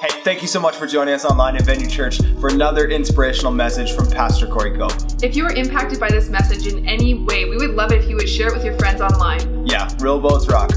[0.00, 3.52] Hey, thank you so much for joining us online at Venue Church for another inspirational
[3.52, 4.92] message from Pastor Corey Cope.
[5.22, 8.08] If you were impacted by this message in any way, we would love it if
[8.08, 9.66] you would share it with your friends online.
[9.66, 10.70] Yeah, real boats rock.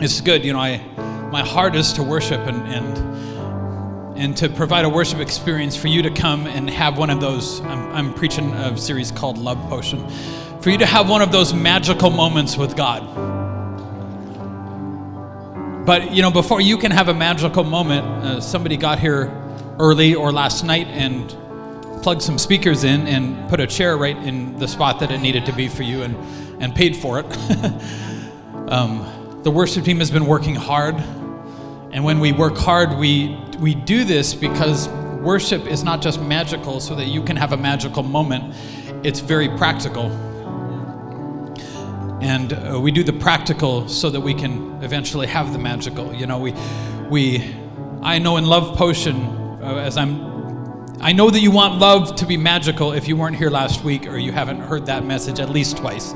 [0.00, 0.60] It's good, you know.
[0.60, 0.78] I
[1.32, 6.02] my heart is to worship and and and to provide a worship experience for you
[6.02, 7.60] to come and have one of those.
[7.60, 10.08] I'm, I'm preaching a series called Love Potion,
[10.60, 13.47] for you to have one of those magical moments with God.
[15.88, 19.32] But you know, before you can have a magical moment, uh, somebody got here
[19.78, 21.34] early or last night and
[22.02, 25.46] plugged some speakers in and put a chair right in the spot that it needed
[25.46, 26.14] to be for you and,
[26.62, 27.24] and paid for it.
[28.70, 30.94] um, the worship team has been working hard.
[31.90, 34.90] And when we work hard, we, we do this because
[35.22, 38.54] worship is not just magical so that you can have a magical moment,
[39.06, 40.10] it's very practical.
[42.20, 46.12] And uh, we do the practical so that we can eventually have the magical.
[46.12, 46.52] You know, we,
[47.08, 47.54] we,
[48.02, 49.16] I know in Love Potion,
[49.62, 50.26] uh, as I'm,
[51.00, 54.08] I know that you want love to be magical if you weren't here last week
[54.08, 56.12] or you haven't heard that message at least twice.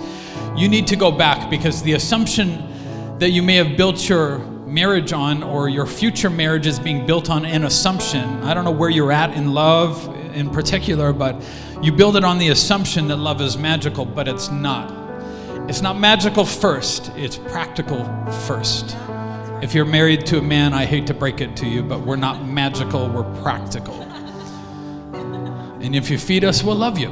[0.57, 5.13] You need to go back because the assumption that you may have built your marriage
[5.13, 8.25] on or your future marriage is being built on an assumption.
[8.43, 11.41] I don't know where you're at in love in particular, but
[11.81, 15.02] you build it on the assumption that love is magical, but it's not.
[15.69, 18.05] It's not magical first, it's practical
[18.47, 18.97] first.
[19.63, 22.17] If you're married to a man, I hate to break it to you, but we're
[22.17, 24.03] not magical, we're practical.
[25.81, 27.11] And if you feed us, we'll love you.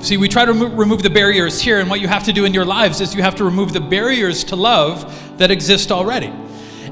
[0.00, 2.54] See, we try to remove the barriers here, and what you have to do in
[2.54, 6.32] your lives is you have to remove the barriers to love that exist already.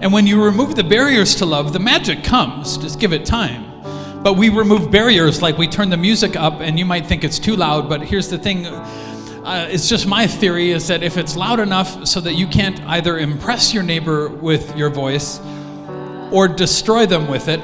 [0.01, 2.77] And when you remove the barriers to love, the magic comes.
[2.77, 3.76] Just give it time.
[4.27, 7.39] But we remove barriers, like we turn the music up, and you might think it's
[7.39, 8.67] too loud, but here's the thing.
[8.67, 12.81] Uh, it's just my theory is that if it's loud enough so that you can't
[12.87, 15.39] either impress your neighbor with your voice
[16.33, 17.61] or destroy them with it,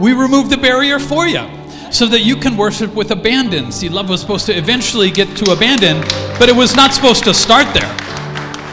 [0.00, 1.46] we remove the barrier for you
[1.92, 3.70] so that you can worship with abandon.
[3.70, 6.00] See, love was supposed to eventually get to abandon,
[6.38, 7.94] but it was not supposed to start there.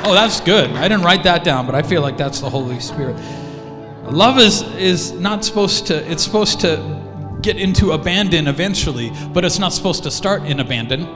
[0.05, 0.69] Oh, that's good.
[0.71, 3.17] I didn't write that down, but I feel like that's the Holy Spirit.
[4.13, 7.01] Love is, is not supposed to, it's supposed to
[7.41, 11.07] get into abandon eventually, but it's not supposed to start in abandon.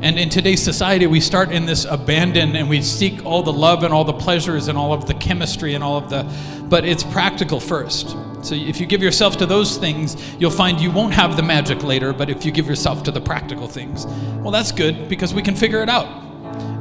[0.00, 3.82] And in today's society, we start in this abandon and we seek all the love
[3.82, 6.22] and all the pleasures and all of the chemistry and all of the,
[6.70, 8.16] but it's practical first.
[8.40, 11.82] So if you give yourself to those things, you'll find you won't have the magic
[11.82, 14.06] later, but if you give yourself to the practical things,
[14.40, 16.08] well, that's good because we can figure it out.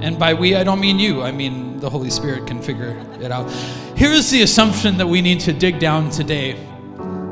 [0.01, 3.31] And by we, I don't mean you, I mean the Holy Spirit can figure it
[3.31, 3.51] out.
[3.99, 6.53] Here's the assumption that we need to dig down today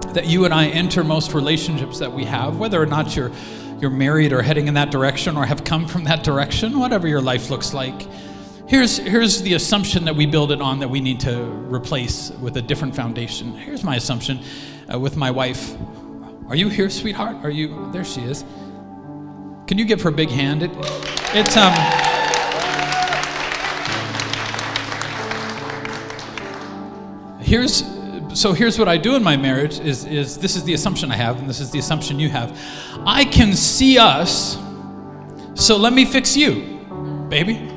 [0.10, 3.32] that you and I enter most relationships that we have, whether or not you're,
[3.80, 7.22] you're married or heading in that direction or have come from that direction, whatever your
[7.22, 8.06] life looks like.
[8.68, 12.58] Here's, here's the assumption that we build it on that we need to replace with
[12.58, 13.54] a different foundation.
[13.54, 14.42] Here's my assumption
[14.94, 15.74] uh, with my wife.
[16.50, 17.38] Are you here, sweetheart?
[17.46, 17.90] Are you?
[17.94, 18.44] There she is.
[19.68, 20.64] Can you give her a big hand?
[20.64, 20.72] It,
[21.34, 22.17] it's um.
[27.48, 27.84] Here's
[28.34, 31.16] so here's what I do in my marriage is, is this is the assumption I
[31.16, 32.56] have, and this is the assumption you have.
[33.06, 34.58] I can see us,
[35.56, 36.86] so let me fix you,
[37.30, 37.56] baby.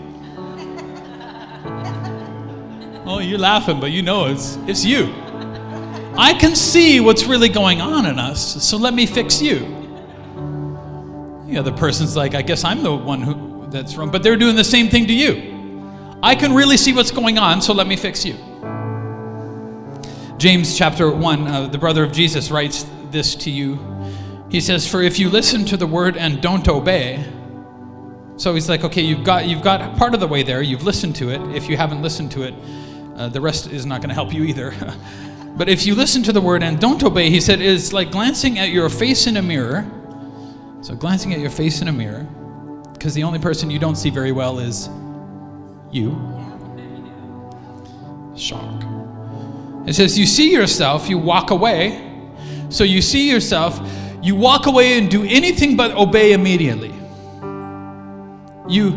[3.06, 5.14] oh, you're laughing, but you know it's it's you.
[6.18, 9.60] I can see what's really going on in us, so let me fix you.
[11.46, 14.56] The other person's like, I guess I'm the one who that's wrong, but they're doing
[14.56, 16.18] the same thing to you.
[16.22, 18.49] I can really see what's going on, so let me fix you.
[20.40, 23.78] James chapter 1, uh, the brother of Jesus, writes this to you.
[24.48, 27.22] He says, For if you listen to the word and don't obey,
[28.38, 31.14] so he's like, okay, you've got, you've got part of the way there, you've listened
[31.16, 31.42] to it.
[31.54, 32.54] If you haven't listened to it,
[33.16, 34.72] uh, the rest is not going to help you either.
[35.58, 38.58] but if you listen to the word and don't obey, he said, it's like glancing
[38.58, 39.86] at your face in a mirror.
[40.80, 42.26] So glancing at your face in a mirror,
[42.94, 44.88] because the only person you don't see very well is
[45.92, 46.18] you.
[48.34, 48.99] Shock.
[49.90, 52.08] It says, You see yourself, you walk away.
[52.68, 53.80] So you see yourself,
[54.22, 56.94] you walk away and do anything but obey immediately.
[58.68, 58.96] You,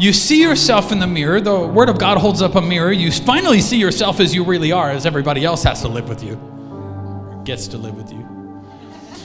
[0.00, 1.40] you see yourself in the mirror.
[1.40, 2.90] The Word of God holds up a mirror.
[2.90, 6.24] You finally see yourself as you really are, as everybody else has to live with
[6.24, 6.34] you,
[7.44, 8.28] gets to live with you.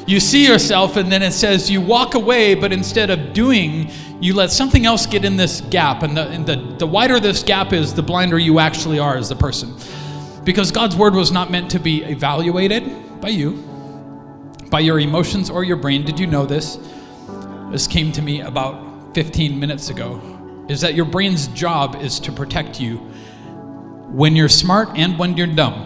[0.05, 3.89] You see yourself, and then it says you walk away, but instead of doing,
[4.21, 6.03] you let something else get in this gap.
[6.03, 9.29] And the, and the, the wider this gap is, the blinder you actually are as
[9.29, 9.75] the person.
[10.47, 13.51] Because God's word was not meant to be evaluated by you,
[14.69, 16.05] by your emotions or your brain.
[16.05, 16.79] Did you know this?
[17.69, 20.21] This came to me about 15 minutes ago.
[20.69, 22.95] is that your brain's job is to protect you
[24.07, 25.85] when you're smart and when you're dumb.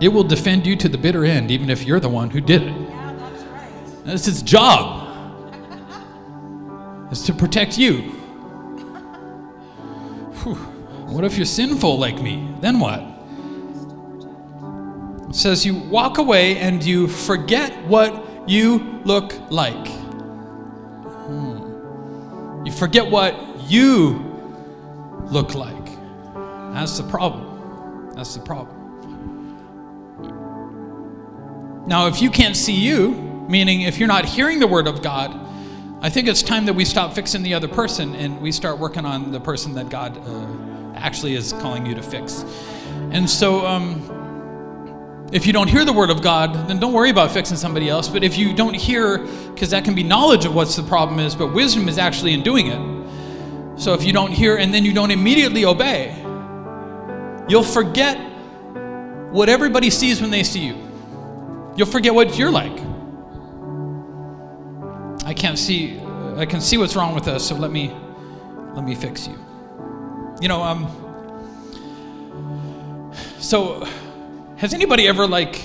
[0.00, 2.62] It will defend you to the bitter end, even if you're the one who did
[2.62, 4.04] it.
[4.04, 5.06] That's its job.
[7.12, 8.17] Is to protect you.
[11.08, 12.54] What if you're sinful like me?
[12.60, 13.00] Then what?
[15.30, 19.88] It says you walk away and you forget what you look like.
[21.26, 22.66] Hmm.
[22.66, 23.34] You forget what
[23.68, 24.22] you
[25.30, 25.74] look like.
[26.74, 28.12] That's the problem.
[28.14, 28.76] That's the problem.
[31.86, 33.12] Now, if you can't see you,
[33.48, 35.34] meaning if you're not hearing the word of God,
[36.02, 39.06] I think it's time that we stop fixing the other person and we start working
[39.06, 40.67] on the person that God uh,
[41.00, 42.44] actually is calling you to fix.
[43.10, 47.30] And so, um, if you don't hear the word of God, then don't worry about
[47.30, 48.08] fixing somebody else.
[48.08, 49.18] But if you don't hear,
[49.52, 52.42] because that can be knowledge of what's the problem is, but wisdom is actually in
[52.42, 53.80] doing it.
[53.80, 56.16] So if you don't hear and then you don't immediately obey,
[57.48, 58.16] you'll forget
[59.30, 60.76] what everybody sees when they see you.
[61.76, 62.80] You'll forget what you're like.
[65.24, 66.00] I can't see
[66.38, 67.92] I can see what's wrong with us, so let me
[68.74, 69.47] let me fix you.
[70.40, 70.86] You know, um
[73.38, 73.84] so
[74.56, 75.64] has anybody ever like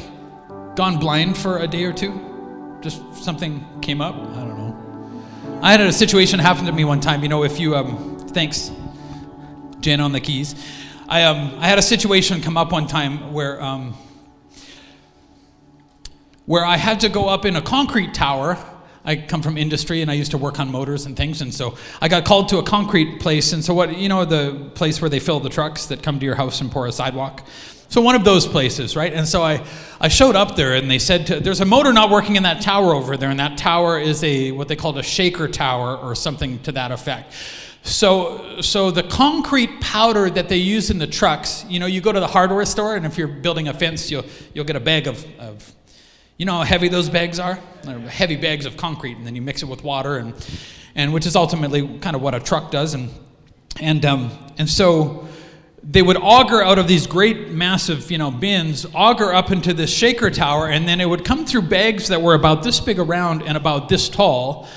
[0.76, 2.78] gone blind for a day or two?
[2.82, 4.16] Just something came up?
[4.16, 5.60] I don't know.
[5.62, 8.72] I had a situation happen to me one time, you know, if you um thanks
[9.80, 10.56] Jen on the keys.
[11.08, 13.94] I um I had a situation come up one time where um
[16.46, 18.58] where I had to go up in a concrete tower.
[19.06, 21.78] I come from industry and I used to work on motors and things, and so
[22.02, 23.54] I got called to a concrete place.
[23.54, 26.26] And so, what you know, the place where they fill the trucks that come to
[26.26, 27.46] your house and pour a sidewalk.
[27.90, 29.14] So, one of those places, right?
[29.14, 29.64] And so I,
[30.02, 32.62] I showed up there and they said, to, There's a motor not working in that
[32.62, 36.16] tower over there, and that tower is a what they called a shaker tower or
[36.16, 37.34] something to that effect.
[37.84, 42.14] So, so the concrete powder that they use in the trucks, you know, you go
[42.14, 45.06] to the hardware store, and if you're building a fence, you'll, you'll get a bag
[45.06, 45.74] of, of
[46.38, 47.60] you know how heavy those bags are?
[47.84, 50.34] They're heavy bags of concrete, and then you mix it with water, and,
[50.96, 52.94] and which is ultimately kind of what a truck does.
[52.94, 53.12] And,
[53.80, 55.28] and, um, and so
[55.84, 59.94] they would auger out of these great, massive, you know, bins, auger up into this
[59.94, 63.44] shaker tower, and then it would come through bags that were about this big around
[63.44, 64.68] and about this tall.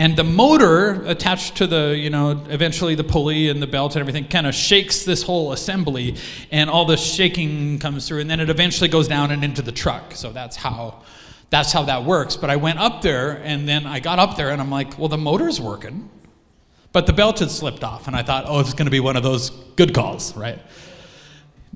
[0.00, 4.00] And the motor attached to the, you know, eventually the pulley and the belt and
[4.00, 6.14] everything kind of shakes this whole assembly,
[6.52, 9.72] and all the shaking comes through, and then it eventually goes down and into the
[9.72, 10.12] truck.
[10.14, 11.02] So that's how,
[11.50, 12.36] that's how that works.
[12.36, 15.08] But I went up there, and then I got up there, and I'm like, well,
[15.08, 16.08] the motor's working,
[16.92, 19.16] but the belt had slipped off, and I thought, oh, it's going to be one
[19.16, 20.60] of those good calls, right?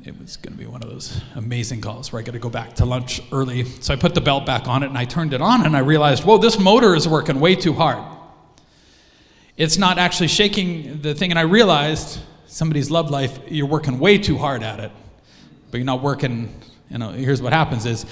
[0.04, 2.50] It was going to be one of those amazing calls where I got to go
[2.50, 3.64] back to lunch early.
[3.64, 5.78] So I put the belt back on it and I turned it on and I
[5.78, 8.02] realized, whoa, this motor is working way too hard.
[9.56, 11.30] It's not actually shaking the thing.
[11.30, 14.90] And I realized somebody's love life, you're working way too hard at it,
[15.70, 16.52] but you're not working.
[16.90, 18.04] You know, here's what happens is,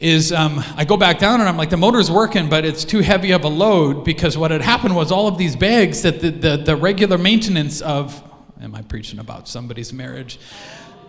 [0.00, 3.00] is um, I go back down and I'm like, the motor's working, but it's too
[3.00, 6.30] heavy of a load because what had happened was all of these bags that the,
[6.30, 8.22] the, the regular maintenance of,
[8.60, 10.38] am I preaching about somebody's marriage?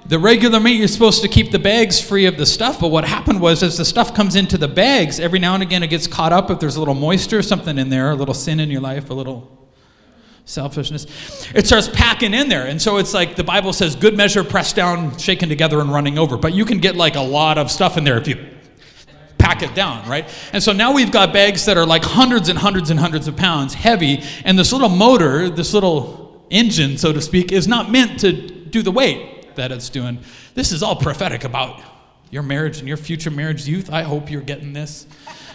[0.06, 3.04] The regular meat, you're supposed to keep the bags free of the stuff, but what
[3.04, 6.08] happened was as the stuff comes into the bags, every now and again it gets
[6.08, 8.72] caught up if there's a little moisture, or something in there, a little sin in
[8.72, 9.60] your life, a little
[10.46, 11.06] selfishness.
[11.54, 12.66] It starts packing in there.
[12.66, 16.18] And so it's like the Bible says, good measure, pressed down, shaken together, and running
[16.18, 16.38] over.
[16.38, 18.36] But you can get like a lot of stuff in there if you
[19.38, 20.28] pack it down, right?
[20.52, 23.38] And so now we've got bags that are like hundreds and hundreds and hundreds of
[23.38, 28.20] pounds heavy, and this little motor, this little engine, so to speak, is not meant
[28.22, 30.20] to do the weight that it's doing.
[30.56, 31.82] This is all prophetic about
[32.32, 33.92] your marriage and your future marriage youth.
[33.92, 35.08] I hope you're getting this.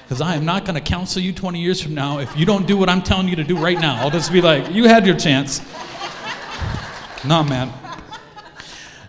[0.05, 2.67] Because I am not going to counsel you 20 years from now if you don't
[2.67, 4.03] do what I'm telling you to do right now.
[4.03, 5.61] I'll just be like, you had your chance.
[7.25, 7.73] nah, man.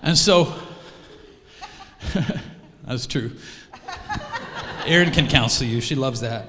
[0.02, 0.54] And so,
[2.86, 3.32] that's true.
[4.86, 5.82] Erin can counsel you.
[5.82, 6.48] She loves that.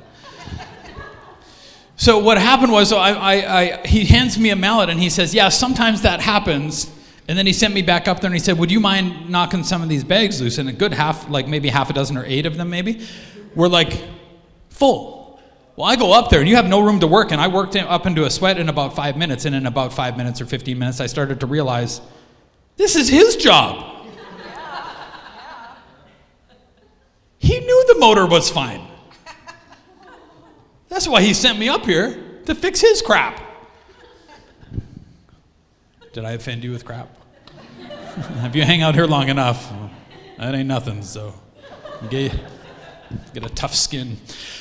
[1.96, 5.10] So what happened was, so I, I, I, he hands me a mallet and he
[5.10, 6.90] says, "Yeah, sometimes that happens."
[7.28, 9.64] And then he sent me back up there and he said, Would you mind knocking
[9.64, 10.58] some of these bags loose?
[10.58, 13.06] And a good half, like maybe half a dozen or eight of them, maybe,
[13.54, 14.00] were like
[14.68, 15.40] full.
[15.74, 17.32] Well, I go up there and you have no room to work.
[17.32, 19.44] And I worked up into a sweat in about five minutes.
[19.44, 22.00] And in about five minutes or 15 minutes, I started to realize
[22.76, 23.92] this is his job.
[27.38, 28.80] He knew the motor was fine.
[30.88, 33.42] That's why he sent me up here to fix his crap.
[36.12, 37.08] Did I offend you with crap?
[38.16, 39.70] if you hang out here long enough,
[40.38, 41.02] that ain't nothing.
[41.02, 41.34] So,
[43.32, 44.16] Get a tough skin.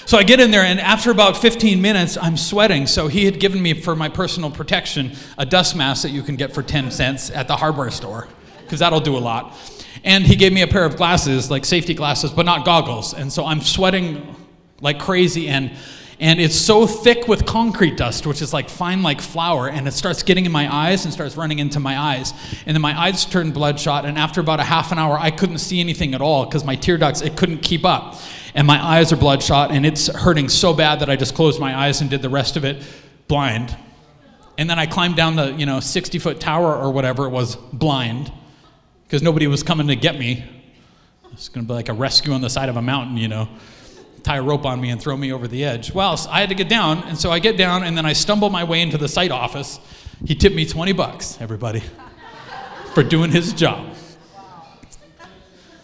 [0.06, 2.88] So I get in there, and after about 15 minutes, I'm sweating.
[2.88, 6.36] So he had given me, for my personal protection, a dust mask that you can
[6.36, 8.28] get for 10 cents at the hardware store,
[8.62, 9.56] because that'll do a lot.
[10.04, 13.14] And he gave me a pair of glasses, like safety glasses, but not goggles.
[13.14, 14.36] And so I'm sweating
[14.82, 15.72] like crazy, and
[16.20, 19.92] and it's so thick with concrete dust, which is like fine like flour, and it
[19.92, 22.34] starts getting in my eyes and starts running into my eyes.
[22.66, 25.58] And then my eyes turn bloodshot, and after about a half an hour, I couldn't
[25.58, 28.16] see anything at all because my tear ducts, it couldn't keep up.
[28.54, 31.78] And my eyes are bloodshot, and it's hurting so bad that I just closed my
[31.78, 32.82] eyes and did the rest of it
[33.28, 33.76] blind.
[34.58, 37.58] And then I climbed down the, you know, 60 foot tower or whatever it was,
[37.58, 38.32] blind,
[39.04, 40.46] because nobody was coming to get me.
[41.34, 43.50] It's going to be like a rescue on the side of a mountain, you know
[44.26, 45.94] tie a rope on me and throw me over the edge.
[45.94, 48.50] Well, I had to get down, and so I get down, and then I stumble
[48.50, 49.80] my way into the site office.
[50.26, 51.84] He tipped me 20 bucks, everybody,
[52.96, 53.96] for doing his job.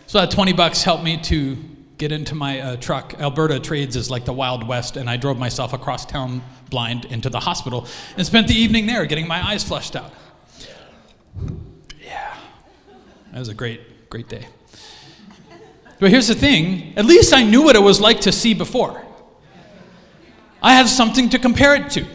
[0.08, 1.56] So that 20 bucks helped me to
[2.00, 3.14] get into my uh, truck.
[3.20, 7.30] Alberta Trades is like the Wild West, and I drove myself across town blind into
[7.30, 7.86] the hospital
[8.18, 10.12] and spent the evening there getting my eyes flushed out.
[12.04, 12.36] Yeah,
[13.32, 14.48] that was a great, great day.
[16.02, 19.06] But here's the thing at least I knew what it was like to see before.
[20.62, 22.06] I had something to compare it to.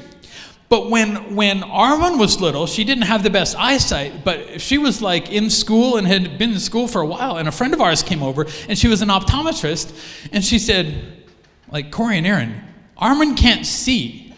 [0.69, 5.01] But when, when Arwen was little, she didn't have the best eyesight, but she was
[5.01, 7.37] like in school and had been in school for a while.
[7.37, 11.23] And a friend of ours came over, and she was an optometrist, and she said,
[11.71, 12.61] like, Corey and Erin,
[13.01, 14.35] Arwen can't see.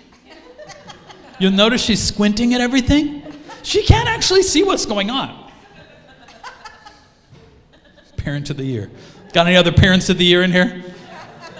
[1.38, 3.22] You'll notice she's squinting at everything.
[3.62, 5.50] She can't actually see what's going on.
[8.18, 8.90] Parent of the year.
[9.32, 10.82] Got any other parents of the year in here?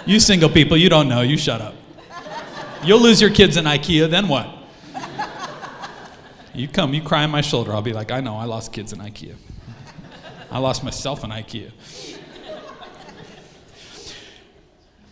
[0.05, 1.21] You single people, you don't know.
[1.21, 1.75] You shut up.
[2.83, 4.55] You'll lose your kids in IKEA, then what?
[6.53, 7.73] You come, you cry on my shoulder.
[7.73, 9.35] I'll be like, I know, I lost kids in IKEA.
[10.51, 11.71] I lost myself in IKEA.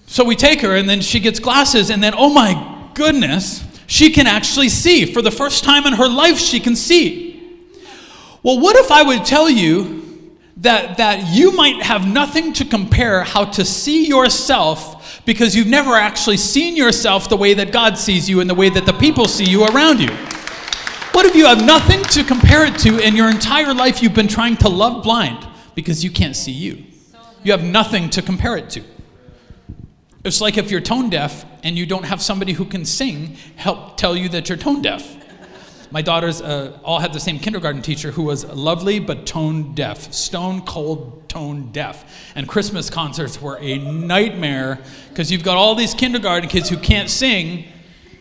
[0.08, 4.10] So we take her, and then she gets glasses, and then, oh my goodness, she
[4.10, 5.06] can actually see.
[5.06, 7.68] For the first time in her life, she can see.
[8.42, 9.97] Well, what if I would tell you
[10.58, 15.94] that, that you might have nothing to compare how to see yourself because you've never
[15.94, 19.28] actually seen yourself the way that God sees you and the way that the people
[19.28, 20.10] see you around you.
[21.12, 24.28] What if you have nothing to compare it to in your entire life you've been
[24.28, 26.84] trying to love blind because you can't see you?
[27.44, 28.84] You have nothing to compare it to.
[30.24, 33.98] It's like if you're tone deaf and you don't have somebody who can sing help
[33.98, 35.16] tell you that you're tone deaf.
[35.90, 40.12] My daughters uh, all had the same kindergarten teacher who was lovely but tone deaf,
[40.14, 42.32] stone cold tone deaf.
[42.36, 44.80] And Christmas concerts were a nightmare
[45.10, 47.66] because you've got all these kindergarten kids who can't sing.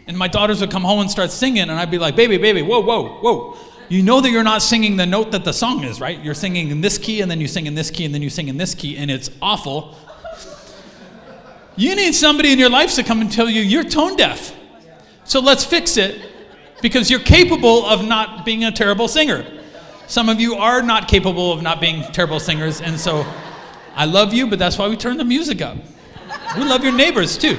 [0.07, 2.63] And my daughters would come home and start singing, and I'd be like, baby, baby,
[2.63, 3.57] whoa, whoa, whoa.
[3.89, 6.23] You know that you're not singing the note that the song is, right?
[6.23, 8.31] You're singing in this key, and then you sing in this key, and then you
[8.31, 9.97] sing in this key, and it's awful.
[11.75, 14.55] You need somebody in your life to come and tell you you're tone deaf.
[15.25, 16.36] So let's fix it
[16.83, 19.45] because you're capable of not being a terrible singer.
[20.07, 23.27] Some of you are not capable of not being terrible singers, and so
[23.95, 25.77] I love you, but that's why we turn the music up.
[26.57, 27.59] We love your neighbors too.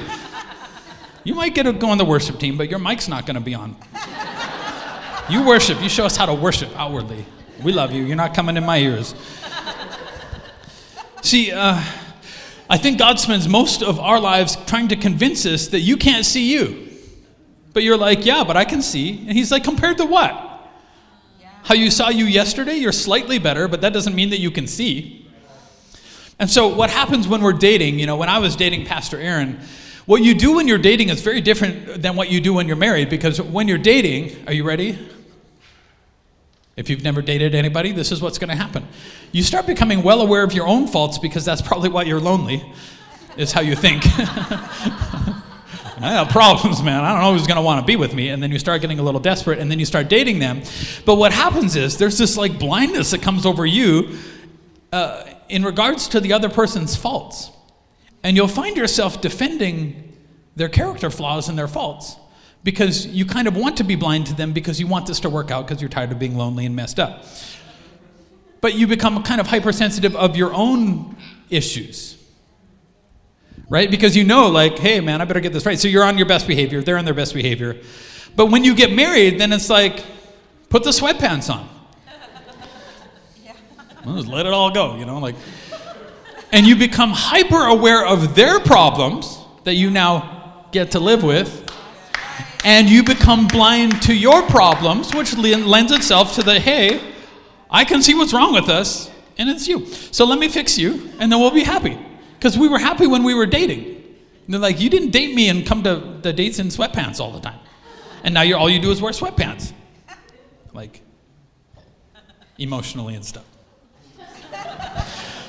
[1.24, 3.42] You might get to go on the worship team, but your mic's not going to
[3.42, 3.76] be on.
[5.30, 7.26] You worship, you show us how to worship outwardly.
[7.62, 8.04] We love you.
[8.04, 9.14] You're not coming in my ears.
[11.22, 11.84] See, uh,
[12.70, 16.26] I think God spends most of our lives trying to convince us that you can't
[16.26, 16.87] see you.
[17.78, 19.20] But you're like, yeah, but I can see.
[19.28, 20.34] And he's like, compared to what?
[21.40, 21.50] Yeah.
[21.62, 24.66] How you saw you yesterday, you're slightly better, but that doesn't mean that you can
[24.66, 25.30] see.
[26.40, 29.60] And so, what happens when we're dating, you know, when I was dating Pastor Erin,
[30.08, 32.78] what you do when you're dating is very different than what you do when you're
[32.78, 34.98] married because when you're dating, are you ready?
[36.78, 38.88] If you've never dated anybody, this is what's going to happen.
[39.32, 42.74] You start becoming well aware of your own faults because that's probably why you're lonely,
[43.38, 44.04] is how you think.
[46.00, 47.04] I have problems, man.
[47.04, 48.30] I don't know who's going to want to be with me.
[48.30, 50.62] And then you start getting a little desperate and then you start dating them.
[51.06, 54.18] But what happens is there's this like blindness that comes over you
[54.94, 57.50] uh, in regards to the other person's faults.
[58.24, 60.16] And you'll find yourself defending
[60.56, 62.16] their character flaws and their faults
[62.64, 65.30] because you kind of want to be blind to them because you want this to
[65.30, 67.26] work out because you're tired of being lonely and messed up.
[68.62, 71.16] But you become kind of hypersensitive of your own
[71.50, 72.17] issues
[73.70, 73.90] right?
[73.90, 75.80] Because you know, like, hey, man, I better get this right.
[75.80, 77.78] So you're on your best behavior, they're on their best behavior.
[78.36, 80.04] But when you get married, then it's like,
[80.70, 81.68] put the sweatpants on.
[83.44, 83.54] yeah.
[84.06, 85.36] Well, just let it all go, you know, like.
[86.54, 91.64] And you become hyper aware of their problems that you now get to live with.
[92.64, 97.02] And you become blind to your problems, which lends itself to the hey,
[97.70, 99.86] I can see what's wrong with us, and it's you.
[99.88, 101.98] So let me fix you, and then we'll be happy.
[102.38, 103.86] Because we were happy when we were dating.
[104.46, 107.32] And they're like, you didn't date me and come to the dates in sweatpants all
[107.32, 107.60] the time.
[108.24, 109.74] And now you're all you do is wear sweatpants.
[110.74, 111.02] Like
[112.58, 113.46] emotionally and stuff.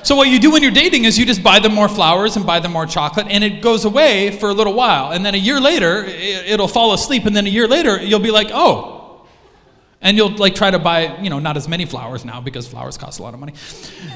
[0.01, 2.45] So what you do when you're dating is you just buy them more flowers and
[2.45, 5.37] buy them more chocolate, and it goes away for a little while, and then a
[5.37, 9.27] year later it'll fall asleep, and then a year later you'll be like, oh,
[10.01, 12.97] and you'll like try to buy, you know, not as many flowers now because flowers
[12.97, 13.53] cost a lot of money,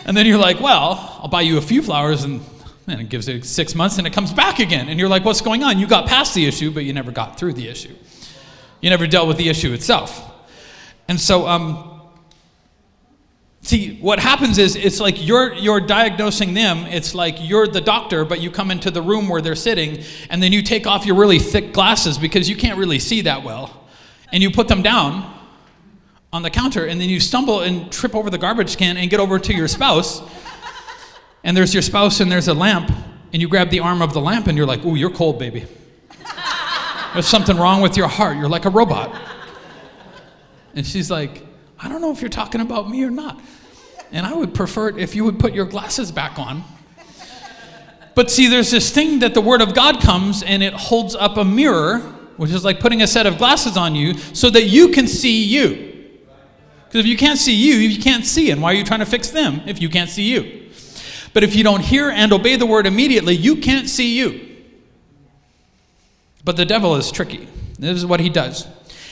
[0.06, 2.42] and then you're like, well, I'll buy you a few flowers, and
[2.86, 5.42] then it gives it six months, and it comes back again, and you're like, what's
[5.42, 5.80] going on?
[5.80, 7.96] You got past the issue, but you never got through the issue.
[8.82, 10.22] You never dealt with the issue itself,
[11.08, 11.94] and so um,
[13.64, 16.80] See, what happens is it's like you're, you're diagnosing them.
[16.80, 20.44] It's like you're the doctor, but you come into the room where they're sitting, and
[20.44, 23.86] then you take off your really thick glasses because you can't really see that well.
[24.34, 25.34] And you put them down
[26.34, 29.22] on the counter, and then you stumble and trip over the garbage can and get
[29.22, 30.22] over to your spouse.
[31.44, 32.92] And there's your spouse, and there's a lamp,
[33.32, 35.66] and you grab the arm of the lamp, and you're like, Ooh, you're cold, baby.
[37.14, 38.38] There's something wrong with your heart.
[38.38, 39.16] You're like a robot.
[40.74, 41.46] And she's like,
[41.80, 43.40] I don't know if you're talking about me or not.
[44.12, 46.64] And I would prefer it if you would put your glasses back on.
[48.16, 51.38] But see, there's this thing that the Word of God comes and it holds up
[51.38, 52.00] a mirror,
[52.38, 55.44] which is like putting a set of glasses on you so that you can see
[55.44, 56.10] you.
[56.86, 58.52] Because if you can't see you, you can't see.
[58.52, 60.63] And why are you trying to fix them if you can't see you?
[61.34, 64.50] But if you don't hear and obey the Word immediately, you can't see you.
[66.44, 67.48] But the devil is tricky.
[67.80, 68.68] This is what he does.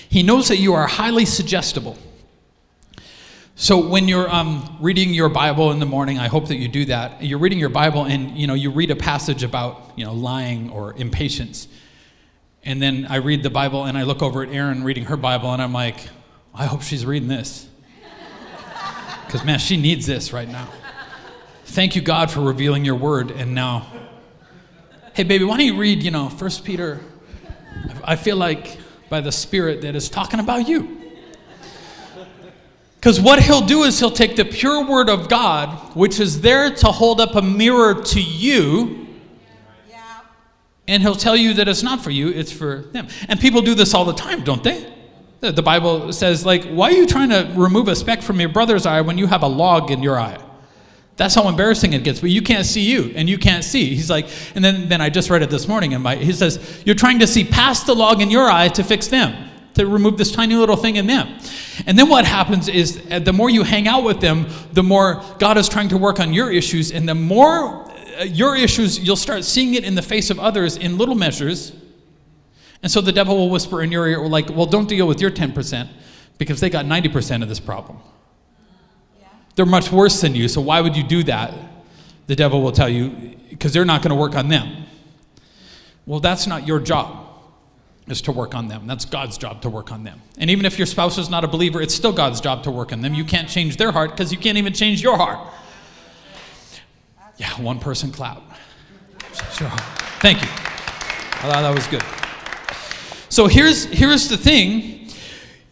[0.09, 1.97] He knows that you are highly suggestible.
[3.55, 6.85] So when you're um, reading your Bible in the morning, I hope that you do
[6.85, 7.23] that.
[7.23, 10.69] You're reading your Bible and you know you read a passage about you know lying
[10.71, 11.67] or impatience,
[12.63, 15.53] and then I read the Bible and I look over at Erin reading her Bible
[15.53, 16.09] and I'm like,
[16.53, 17.67] I hope she's reading this,
[19.25, 20.67] because man, she needs this right now.
[21.71, 23.87] Thank you God for revealing Your Word, and now,
[25.13, 26.99] hey baby, why don't you read you know First Peter?
[28.03, 30.99] I feel like by the Spirit that is talking about you.
[32.95, 36.75] Because what he'll do is he'll take the pure word of God, which is there
[36.75, 39.07] to hold up a mirror to you,
[39.89, 40.03] yeah.
[40.89, 43.07] and he'll tell you that it's not for you, it's for them.
[43.29, 44.93] And people do this all the time, don't they?
[45.39, 48.86] The Bible says, like, why are you trying to remove a speck from your brother's
[48.86, 50.38] eye when you have a log in your eye?
[51.21, 52.19] That's how embarrassing it gets.
[52.19, 53.93] But you can't see you, and you can't see.
[53.93, 56.81] He's like, and then, then I just read it this morning, and my, he says,
[56.84, 60.17] You're trying to see past the log in your eye to fix them to remove
[60.17, 61.38] this tiny little thing in them.
[61.86, 65.23] And then what happens is uh, the more you hang out with them, the more
[65.38, 67.88] God is trying to work on your issues, and the more
[68.19, 71.71] uh, your issues, you'll start seeing it in the face of others in little measures.
[72.81, 75.29] And so the devil will whisper in your ear, like, well, don't deal with your
[75.29, 75.88] 10%
[76.39, 77.99] because they got 90% of this problem.
[79.62, 81.54] They're much worse than you, so why would you do that?
[82.26, 84.86] The devil will tell you, because they're not going to work on them.
[86.08, 87.28] Well, that's not your job
[88.08, 88.88] is to work on them.
[88.88, 90.19] That's God's job to work on them.
[90.39, 92.91] And even if your spouse is not a believer, it's still God's job to work
[92.91, 93.13] on them.
[93.13, 95.38] You can't change their heart because you can't even change your heart.
[97.38, 98.41] Yeah, one person clap.
[99.54, 99.69] Sure.
[100.21, 100.47] Thank you.
[100.50, 102.02] I thought that was good.
[103.30, 105.00] So here's here's the thing.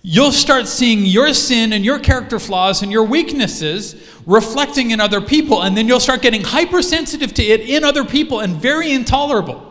[0.02, 5.20] You'll start seeing your sin and your character flaws and your weaknesses reflecting in other
[5.20, 9.66] people, and then you'll start getting hypersensitive to it in other people and very intolerable.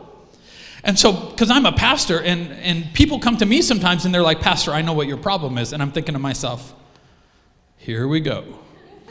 [0.84, 4.22] And so, because I'm a pastor, and, and people come to me sometimes and they're
[4.22, 5.72] like, Pastor, I know what your problem is.
[5.72, 6.74] And I'm thinking to myself,
[7.78, 8.44] here we go.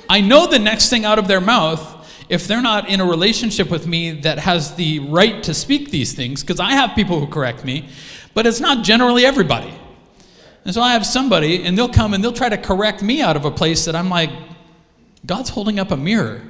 [0.10, 1.96] I know the next thing out of their mouth,
[2.30, 6.14] if they're not in a relationship with me that has the right to speak these
[6.14, 7.90] things, because I have people who correct me,
[8.34, 9.74] but it's not generally everybody.
[10.68, 13.38] And so I have somebody, and they'll come and they'll try to correct me out
[13.38, 14.30] of a place that I'm like,
[15.26, 16.42] God's holding up a mirror.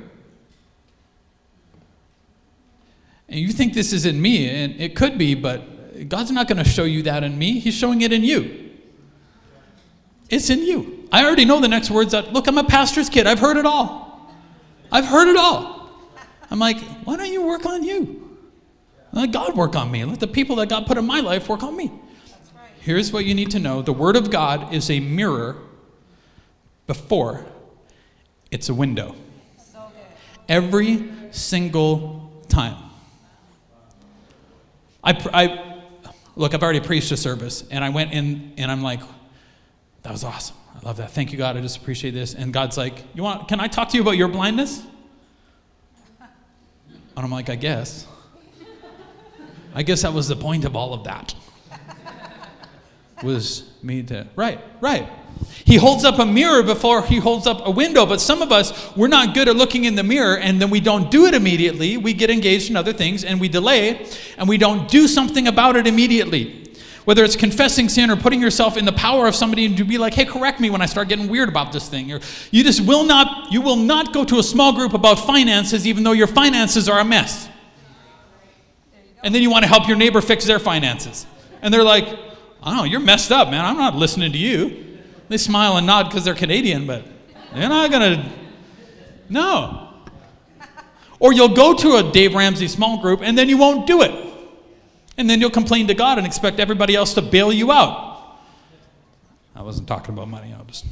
[3.29, 6.57] And you think this is in me, and it could be, but God's not going
[6.57, 7.59] to show you that in me.
[7.59, 8.71] He's showing it in you.
[10.31, 11.07] It's in you.
[11.11, 13.27] I already know the next words that, look, I'm a pastor's kid.
[13.27, 14.33] I've heard it all.
[14.91, 15.91] I've heard it all.
[16.49, 18.35] I'm like, why don't you work on you?
[19.11, 20.03] Let God work on me.
[20.05, 21.91] Let the people that God put in my life work on me.
[22.87, 25.57] Here's what you need to know the Word of God is a mirror
[26.87, 27.45] before
[28.49, 29.13] it's a window.
[30.47, 32.77] Every single time.
[35.03, 35.81] I, I,
[36.37, 39.01] look, I've already preached a service, and I went in and I'm like,
[40.03, 40.55] that was awesome.
[40.73, 41.11] I love that.
[41.11, 41.57] Thank you, God.
[41.57, 42.35] I just appreciate this.
[42.35, 43.49] And God's like, you want?
[43.49, 44.81] Can I talk to you about your blindness?
[46.21, 46.29] And
[47.17, 48.07] I'm like, I guess.
[49.75, 51.35] I guess that was the point of all of that.
[53.23, 55.09] Was me to right, right.
[55.65, 58.95] He holds up a mirror before he holds up a window, but some of us,
[58.95, 61.97] we're not good at looking in the mirror and then we don't do it immediately.
[61.97, 65.75] We get engaged in other things and we delay and we don't do something about
[65.75, 66.73] it immediately.
[67.05, 70.13] Whether it's confessing sin or putting yourself in the power of somebody to be like,
[70.13, 72.11] hey, correct me when I start getting weird about this thing.
[72.11, 72.19] Or
[72.51, 76.03] you just will not, you will not go to a small group about finances even
[76.03, 77.49] though your finances are a mess.
[79.23, 81.25] And then you want to help your neighbor fix their finances.
[81.61, 82.07] And they're like,
[82.65, 83.63] Know, you're messed up, man.
[83.63, 84.99] I'm not listening to you.
[85.29, 87.05] They smile and nod because they're Canadian, but
[87.53, 88.31] they're not going to.
[89.29, 89.93] No.
[91.19, 94.11] Or you'll go to a Dave Ramsey small group and then you won't do it.
[95.17, 98.37] And then you'll complain to God and expect everybody else to bail you out.
[99.55, 100.85] I wasn't talking about money, I just.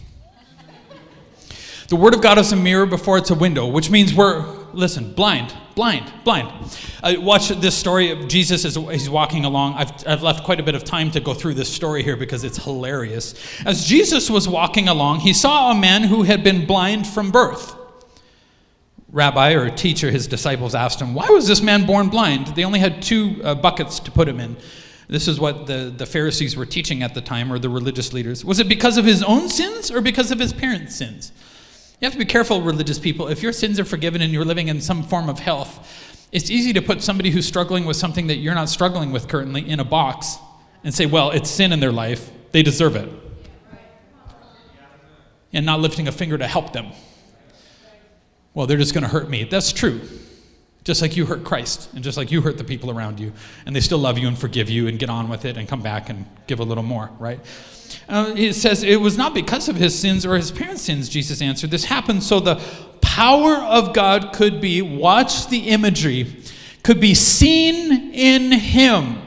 [1.88, 5.14] The Word of God is a mirror before it's a window, which means we're, listen,
[5.14, 6.52] blind, blind, blind.
[7.04, 9.76] I watch this story of Jesus as he's walking along.
[9.76, 12.44] I've, I've left quite a bit of time to go through this story here because
[12.44, 13.36] it's hilarious.
[13.66, 17.76] As Jesus was walking along, he saw a man who had been blind from birth.
[19.12, 22.48] Rabbi or teacher, his disciples asked him, Why was this man born blind?
[22.48, 24.58] They only had two uh, buckets to put him in.
[25.08, 28.44] This is what the, the Pharisees were teaching at the time, or the religious leaders.
[28.44, 31.32] Was it because of his own sins or because of his parents' sins?
[32.00, 33.28] You have to be careful, religious people.
[33.30, 36.74] If your sins are forgiven and you're living in some form of health, it's easy
[36.74, 39.86] to put somebody who's struggling with something that you're not struggling with currently in a
[39.86, 40.38] box
[40.84, 42.30] and say, well, it's sin in their life.
[42.52, 43.10] They deserve it.
[45.54, 46.88] And not lifting a finger to help them.
[48.54, 49.46] Well, they're just going to hurt me.
[49.46, 50.02] That's true.
[50.84, 53.34] Just like you hurt Christ, and just like you hurt the people around you,
[53.66, 55.82] and they still love you and forgive you and get on with it and come
[55.82, 57.40] back and give a little more, right?
[58.08, 61.42] Uh, it says it was not because of his sins or his parents' sins, Jesus
[61.42, 61.72] answered.
[61.72, 62.62] This happened so the
[63.02, 66.36] power of God could be, watch the imagery,
[66.84, 69.22] could be seen in him.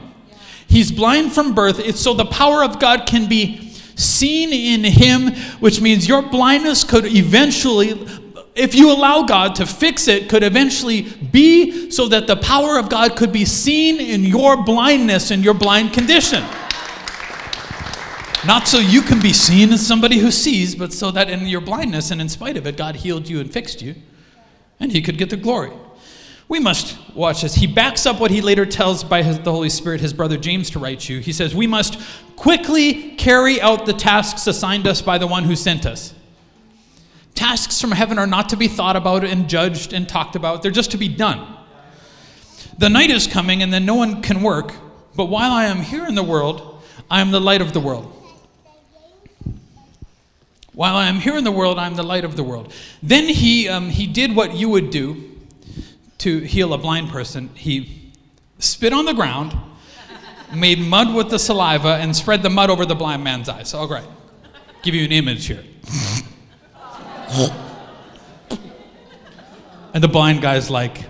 [0.67, 1.79] He's blind from birth.
[1.79, 6.83] It's so the power of God can be seen in him, which means your blindness
[6.83, 8.07] could eventually,
[8.55, 12.89] if you allow God to fix it, could eventually be so that the power of
[12.89, 16.43] God could be seen in your blindness and your blind condition.
[18.45, 21.61] Not so you can be seen as somebody who sees, but so that in your
[21.61, 23.95] blindness and in spite of it, God healed you and fixed you,
[24.79, 25.71] and He could get the glory.
[26.49, 27.53] We must watch this.
[27.53, 30.71] He backs up what he later tells by his, the Holy Spirit his brother James
[30.71, 31.19] to write you.
[31.19, 31.99] He says, We must
[32.35, 36.15] quickly carry out the tasks assigned us by the one who sent us.
[37.35, 40.71] Tasks from heaven are not to be thought about and judged and talked about, they're
[40.71, 41.55] just to be done.
[42.79, 44.73] The night is coming, and then no one can work,
[45.15, 48.18] but while I am here in the world, I am the light of the world.
[50.73, 52.71] While I am here in the world, I am the light of the world.
[53.01, 55.37] Then he, um, he did what you would do
[56.19, 57.49] to heal a blind person.
[57.55, 58.11] He
[58.59, 59.57] spit on the ground,
[60.53, 63.73] made mud with the saliva, and spread the mud over the blind man's eyes.
[63.73, 64.07] All right.
[64.83, 65.63] Give you an image here.
[69.93, 71.05] and the blind guy's like,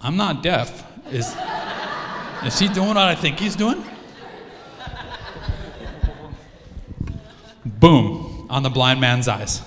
[0.00, 0.86] I'm not deaf.
[1.10, 1.34] Is,
[2.44, 3.84] is he doing what I think he's doing?
[7.64, 9.62] Boom on the blind man's eyes.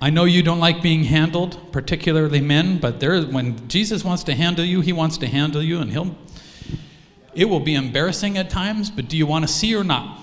[0.00, 4.34] I know you don't like being handled, particularly men, but there, when Jesus wants to
[4.34, 6.16] handle you, he wants to handle you, and he'll.
[7.34, 10.18] It will be embarrassing at times, but do you want to see or not?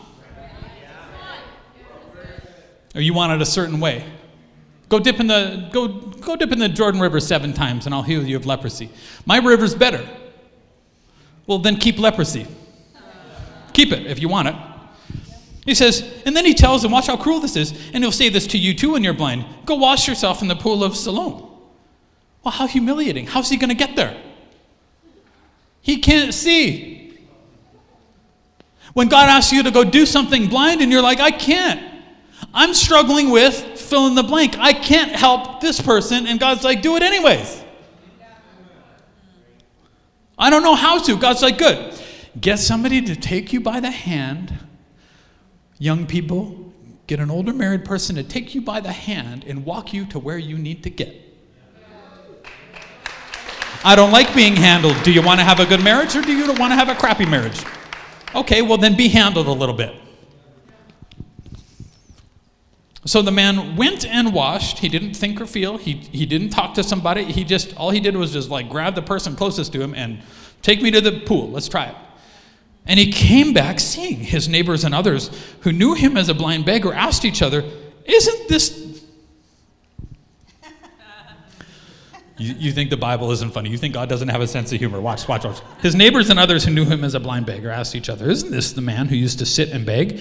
[2.93, 4.03] Or you want it a certain way?
[4.89, 8.03] Go dip in the go go dip in the Jordan River seven times, and I'll
[8.03, 8.89] heal you of leprosy.
[9.25, 10.05] My river's better.
[11.47, 12.47] Well, then keep leprosy.
[13.71, 14.55] Keep it if you want it.
[15.65, 17.71] He says, and then he tells them, watch how cruel this is.
[17.93, 19.45] And he'll say this to you too when you're blind.
[19.65, 21.49] Go wash yourself in the pool of Siloam.
[22.43, 23.27] Well, how humiliating.
[23.27, 24.19] How's he going to get there?
[25.81, 27.19] He can't see.
[28.93, 31.85] When God asks you to go do something blind and you're like, I can't.
[32.53, 34.57] I'm struggling with fill in the blank.
[34.57, 36.27] I can't help this person.
[36.27, 37.63] And God's like, do it anyways.
[40.37, 41.17] I don't know how to.
[41.17, 41.99] God's like, good.
[42.39, 44.53] Get somebody to take you by the hand
[45.79, 46.73] Young people,
[47.07, 50.19] get an older married person to take you by the hand and walk you to
[50.19, 51.15] where you need to get.
[53.83, 55.01] I don't like being handled.
[55.03, 56.95] Do you want to have a good marriage or do you want to have a
[56.95, 57.63] crappy marriage?
[58.35, 59.95] Okay, well, then be handled a little bit.
[63.05, 64.79] So the man went and washed.
[64.79, 65.77] He didn't think or feel.
[65.77, 67.23] He, he didn't talk to somebody.
[67.23, 70.21] He just, all he did was just like grab the person closest to him and
[70.61, 71.49] take me to the pool.
[71.49, 71.95] Let's try it.
[72.89, 76.65] And he came back seeing his neighbors and others who knew him as a blind
[76.65, 77.63] beggar asked each other,
[78.04, 79.06] Isn't this.
[82.39, 83.69] You, you think the Bible isn't funny.
[83.69, 85.02] You think God doesn't have a sense of humor.
[85.02, 85.60] Watch, watch, watch.
[85.82, 88.49] His neighbors and others who knew him as a blind beggar asked each other, Isn't
[88.49, 90.19] this the man who used to sit and beg?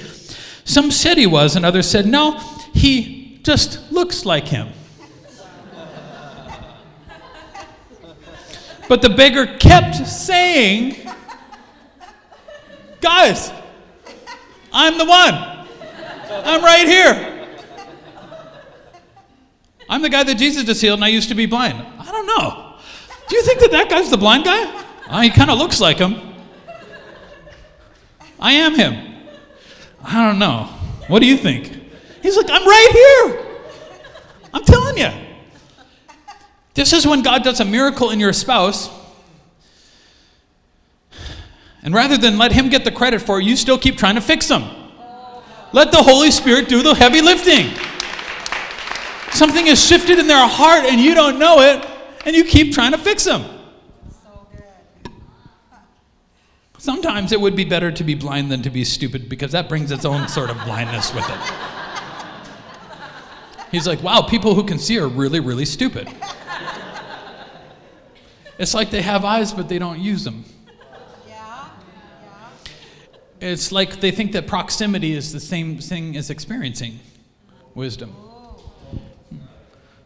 [0.65, 2.39] Some said he was, and others said, No,
[2.75, 4.69] he just looks like him.
[8.89, 11.08] But the beggar kept saying,
[13.01, 13.53] Guys,
[14.73, 15.35] I'm the one.
[16.31, 17.49] I'm right here.
[19.89, 21.81] I'm the guy that Jesus just healed, and I used to be blind.
[21.99, 22.77] I don't know.
[23.29, 24.85] Do you think that that guy's the blind guy?
[25.09, 26.35] Uh, he kind of looks like him.
[28.39, 29.15] I am him.
[30.05, 30.65] I don't know.
[31.09, 31.67] What do you think?
[32.23, 33.47] He's like, I'm right here.
[34.53, 35.11] I'm telling you.
[36.75, 38.91] This is when God does a miracle in your spouse.
[41.89, 44.21] And rather than let him get the credit for it, you still keep trying to
[44.21, 44.63] fix him.
[45.73, 47.75] Let the Holy Spirit do the heavy lifting.
[49.33, 51.83] Something has shifted in their heart and you don't know it,
[52.27, 53.43] and you keep trying to fix them.
[56.77, 59.91] Sometimes it would be better to be blind than to be stupid because that brings
[59.91, 61.39] its own sort of blindness with it.
[63.71, 66.07] He's like, wow, people who can see are really, really stupid.
[68.59, 70.45] It's like they have eyes, but they don't use them.
[73.41, 76.99] It's like they think that proximity is the same thing as experiencing
[77.75, 78.15] wisdom.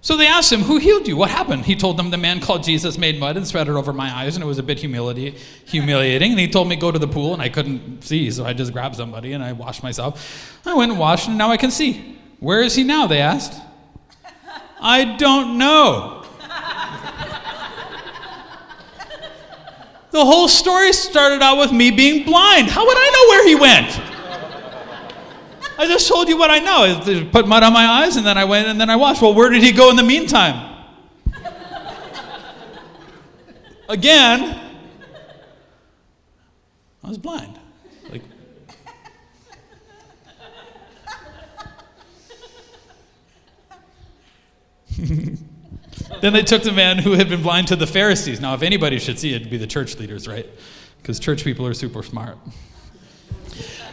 [0.05, 1.17] So they asked him, Who healed you?
[1.17, 1.65] What happened?
[1.65, 4.35] He told them, The man called Jesus made mud and spread it over my eyes,
[4.35, 6.33] and it was a bit humility, humiliating.
[6.33, 8.73] And he told me, Go to the pool, and I couldn't see, so I just
[8.73, 10.61] grabbed somebody and I washed myself.
[10.67, 12.19] I went and washed, and now I can see.
[12.41, 13.07] Where is he now?
[13.07, 13.61] They asked.
[14.81, 16.22] I don't know.
[20.13, 22.69] The whole story started out with me being blind.
[22.69, 24.01] How would I know where he went?
[25.79, 26.85] I just told you what I know.
[26.85, 29.23] I put mud on my eyes and then I went and then I watched.
[29.23, 30.69] Well, where did he go in the meantime?
[33.89, 34.61] Again,
[37.03, 37.59] I was blind.
[38.11, 38.23] Like,
[46.21, 48.41] then they took the man who had been blind to the Pharisees.
[48.41, 50.47] Now, if anybody should see it, it'd be the church leaders, right?
[51.01, 52.39] Because church people are super smart.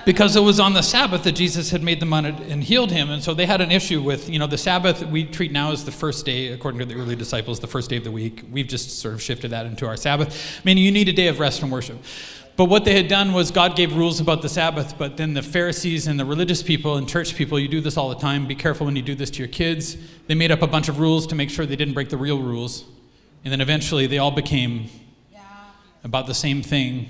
[0.05, 3.09] Because it was on the Sabbath that Jesus had made the mud and healed him.
[3.09, 5.85] And so they had an issue with, you know, the Sabbath we treat now as
[5.85, 8.43] the first day, according to the early disciples, the first day of the week.
[8.51, 10.61] We've just sort of shifted that into our Sabbath.
[10.63, 11.97] Meaning you need a day of rest and worship.
[12.59, 15.41] But what they had done was God gave rules about the Sabbath, but then the
[15.41, 18.47] Pharisees and the religious people and church people, you do this all the time.
[18.47, 19.95] Be careful when you do this to your kids.
[20.27, 22.41] They made up a bunch of rules to make sure they didn't break the real
[22.41, 22.83] rules.
[23.45, 24.89] And then eventually they all became
[26.03, 27.07] about the same thing.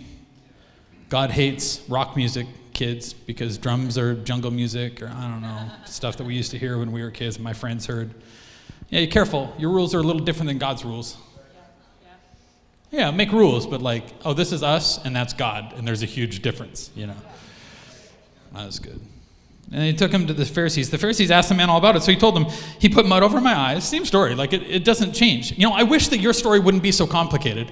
[1.09, 6.15] God hates rock music, kids, because drums are jungle music, or I don't know, stuff
[6.17, 8.13] that we used to hear when we were kids my friends heard.
[8.89, 9.51] Yeah, you're careful.
[9.57, 11.17] Your rules are a little different than God's rules.
[12.91, 16.07] Yeah, make rules, but like, oh, this is us and that's God, and there's a
[16.07, 17.15] huge difference, you know.
[18.53, 18.99] That was good.
[19.71, 20.89] And they took him to the Pharisees.
[20.89, 22.45] The Pharisees asked the man all about it, so he told them,
[22.79, 23.87] he put mud over my eyes.
[23.87, 25.51] Same story, like it, it doesn't change.
[25.51, 27.71] You know, I wish that your story wouldn't be so complicated.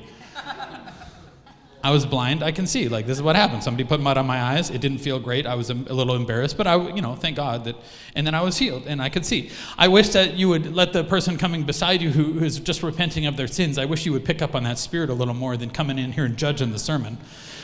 [1.88, 2.44] I was blind.
[2.44, 2.90] I can see.
[2.90, 3.64] Like this is what happened.
[3.64, 4.70] Somebody put mud on my eyes.
[4.70, 5.46] It didn't feel great.
[5.46, 7.78] I was a, a, little embarrassed, but I, you know, thank God that.
[8.14, 9.52] And then I was healed, and I could see.
[9.78, 13.26] I wish that you would let the person coming beside you who is just repenting
[13.26, 13.78] of their sins.
[13.78, 16.12] I wish you would pick up on that spirit a little more than coming in
[16.12, 17.18] here and judging the sermon,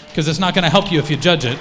[0.07, 1.59] because it's not going to help you if you judge it.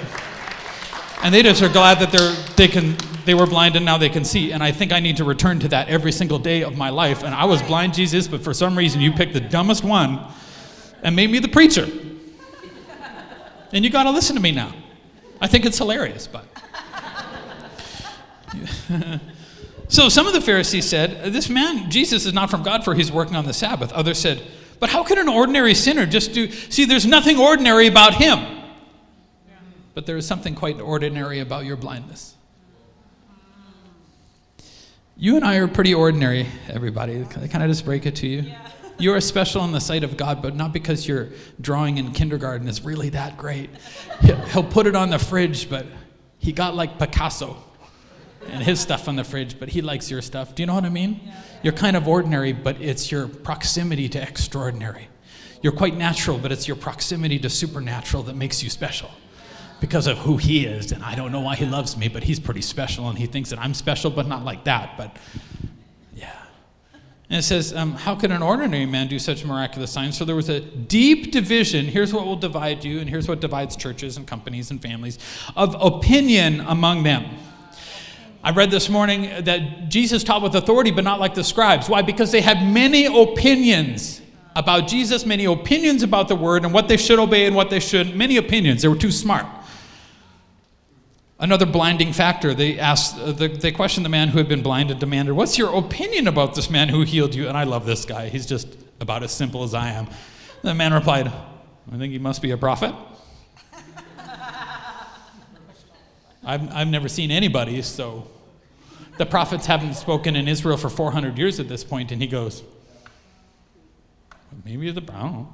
[1.21, 2.95] And they just are glad that they're they can
[3.25, 4.53] they were blind and now they can see.
[4.53, 7.23] And I think I need to return to that every single day of my life.
[7.23, 10.25] And I was blind, Jesus, but for some reason you picked the dumbest one
[11.01, 11.89] and made me the preacher.
[13.73, 14.73] And you got to listen to me now.
[15.41, 16.45] I think it's hilarious, but.
[19.89, 23.11] so some of the Pharisees said, This man, Jesus, is not from God, for he's
[23.11, 23.91] working on the Sabbath.
[23.91, 24.43] Others said,
[24.79, 26.51] But how could an ordinary sinner just do.
[26.51, 28.61] See, there's nothing ordinary about him.
[29.95, 32.35] But there is something quite ordinary about your blindness.
[35.17, 37.25] You and I are pretty ordinary, everybody.
[37.25, 38.41] Can I just break it to you?
[38.41, 38.72] Yeah.
[38.99, 41.29] You are special in the sight of God, but not because your
[41.59, 43.69] drawing in kindergarten is really that great.
[44.51, 45.85] He'll put it on the fridge, but
[46.37, 47.57] he got like Picasso
[48.49, 50.53] and his stuff on the fridge, but he likes your stuff.
[50.53, 51.21] Do you know what I mean?
[51.23, 51.41] Yeah.
[51.63, 55.07] You're kind of ordinary, but it's your proximity to extraordinary.
[55.61, 59.09] You're quite natural, but it's your proximity to supernatural that makes you special
[59.79, 60.91] because of who he is.
[60.91, 63.49] And I don't know why he loves me, but he's pretty special, and he thinks
[63.49, 64.97] that I'm special, but not like that.
[64.97, 65.15] But
[67.33, 70.15] and it says, um, How could an ordinary man do such miraculous signs?
[70.15, 71.87] So there was a deep division.
[71.87, 75.17] Here's what will divide you, and here's what divides churches and companies and families
[75.55, 77.25] of opinion among them.
[78.43, 81.89] I read this morning that Jesus taught with authority, but not like the scribes.
[81.89, 82.03] Why?
[82.03, 84.21] Because they had many opinions
[84.55, 87.79] about Jesus, many opinions about the word and what they should obey and what they
[87.79, 88.15] shouldn't.
[88.15, 88.83] Many opinions.
[88.83, 89.47] They were too smart.
[91.43, 94.91] Another blinding factor, they asked, uh, the, they questioned the man who had been blind
[94.91, 97.49] and demanded, What's your opinion about this man who healed you?
[97.49, 98.29] And I love this guy.
[98.29, 100.07] He's just about as simple as I am.
[100.61, 102.95] The man replied, I think he must be a prophet.
[106.45, 108.25] I've, I've never seen anybody, so
[109.17, 112.63] the prophets haven't spoken in Israel for 400 years at this point, and he goes,
[114.63, 115.53] Maybe the, know.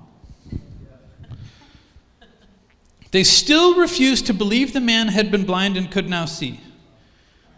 [3.11, 6.59] They still refused to believe the man had been blind and could now see.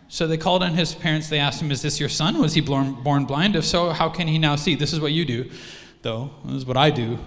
[0.08, 1.30] So they called on his parents.
[1.30, 2.38] They asked him, Is this your son?
[2.40, 3.56] Was he born, blind?
[3.56, 4.76] If so, how can he now see?
[4.76, 5.50] This is what you do,
[6.02, 6.32] though.
[6.46, 7.18] This is what I do.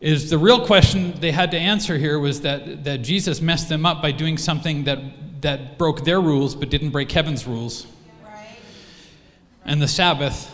[0.00, 3.86] Is the real question they had to answer here was that, that Jesus messed them
[3.86, 7.86] up by doing something that, that broke their rules but didn't break heaven's rules.
[8.24, 8.58] Right.
[9.64, 10.52] And the Sabbath.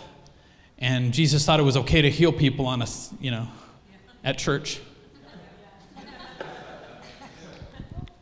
[0.78, 2.86] And Jesus thought it was okay to heal people on a,
[3.20, 3.48] you know,
[4.24, 4.80] at church.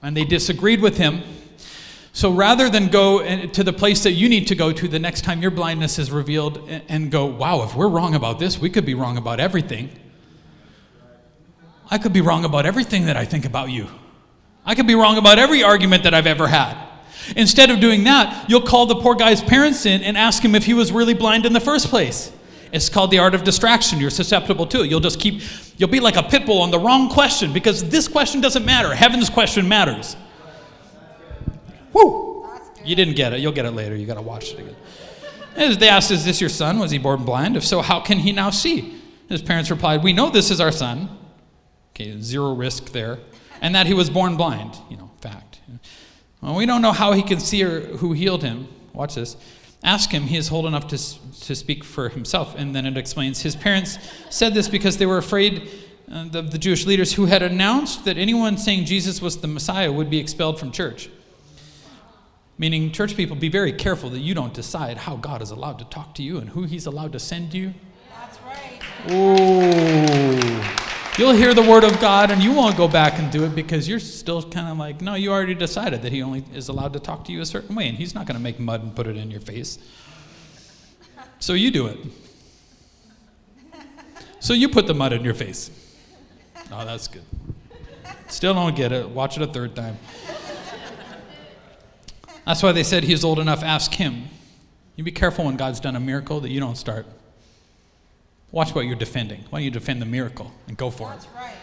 [0.02, 1.22] And they disagreed with him.
[2.12, 4.98] So rather than go eh, to the place that you need to go to the
[4.98, 8.58] next time your blindness is revealed eh, and go, wow, if we're wrong about this,
[8.58, 9.90] we could be wrong about everything.
[11.90, 13.88] I could be wrong about everything that I think about you.
[14.64, 16.76] I could be wrong about every argument that I've ever had.
[17.36, 20.64] Instead of doing that, you'll call the poor guy's parents in and ask him if
[20.64, 22.32] he was really blind in the first place.
[22.72, 23.98] It's called the art of distraction.
[23.98, 24.90] You're susceptible to it.
[24.90, 25.42] You'll just keep,
[25.76, 28.94] you'll be like a pit bull on the wrong question because this question doesn't matter.
[28.94, 30.16] Heaven's question matters.
[31.92, 32.48] Whoo!
[32.84, 33.40] You didn't get it.
[33.40, 33.96] You'll get it later.
[33.96, 35.78] You got to watch it again.
[35.78, 36.78] They asked, Is this your son?
[36.78, 37.56] Was he born blind?
[37.56, 39.00] If so, how can he now see?
[39.28, 41.08] His parents replied, We know this is our son.
[41.94, 43.18] Okay, zero risk there.
[43.60, 44.78] And that he was born blind.
[44.88, 45.60] You know, fact.
[46.40, 48.68] Well, we don't know how he can see or who healed him.
[48.92, 49.36] Watch this.
[49.82, 50.98] Ask him, he is old enough to,
[51.46, 52.54] to speak for himself.
[52.56, 55.68] And then it explains his parents said this because they were afraid
[56.10, 59.92] uh, the, the Jewish leaders who had announced that anyone saying Jesus was the Messiah
[59.92, 61.08] would be expelled from church.
[62.58, 65.86] Meaning, church people, be very careful that you don't decide how God is allowed to
[65.86, 67.72] talk to you and who He's allowed to send you.
[68.10, 68.82] That's right.
[69.08, 70.86] Oh.
[71.20, 73.86] You'll hear the word of God and you won't go back and do it because
[73.86, 76.98] you're still kind of like, no, you already decided that He only is allowed to
[76.98, 79.06] talk to you a certain way and He's not going to make mud and put
[79.06, 79.78] it in your face.
[81.38, 81.98] So you do it.
[84.38, 85.70] So you put the mud in your face.
[86.72, 87.26] Oh, that's good.
[88.28, 89.06] Still don't get it.
[89.06, 89.98] Watch it a third time.
[92.46, 94.24] That's why they said he's old enough, ask him.
[94.96, 97.04] You be careful when God's done a miracle that you don't start.
[98.52, 99.44] Watch what you're defending.
[99.50, 101.30] Why don't you defend the miracle and go for That's it?
[101.36, 101.54] right.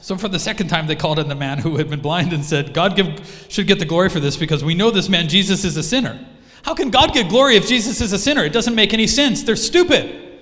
[0.00, 2.44] So for the second time, they called in the man who had been blind and
[2.44, 5.64] said, God give, should get the glory for this because we know this man, Jesus,
[5.64, 6.24] is a sinner.
[6.62, 8.44] How can God get glory if Jesus is a sinner?
[8.44, 9.42] It doesn't make any sense.
[9.42, 10.40] They're stupid.